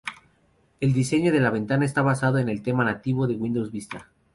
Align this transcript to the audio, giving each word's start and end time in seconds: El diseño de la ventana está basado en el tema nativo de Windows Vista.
El 0.79 0.93
diseño 0.93 1.31
de 1.31 1.39
la 1.39 1.51
ventana 1.51 1.85
está 1.85 2.01
basado 2.01 2.39
en 2.39 2.49
el 2.49 2.63
tema 2.63 2.83
nativo 2.83 3.27
de 3.27 3.35
Windows 3.35 3.69
Vista. 3.71 4.09